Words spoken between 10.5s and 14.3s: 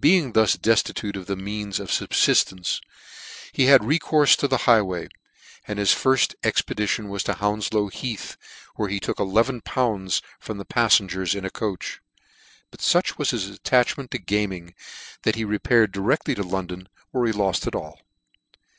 the paffengers in a coach; but fuch was his attachment to